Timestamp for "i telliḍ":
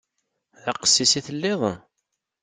1.19-1.61